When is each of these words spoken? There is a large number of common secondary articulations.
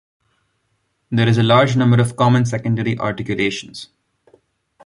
There 1.11 1.27
is 1.29 1.37
a 1.37 1.43
large 1.43 1.75
number 1.77 2.01
of 2.01 2.15
common 2.15 2.45
secondary 2.45 2.97
articulations. 2.97 3.89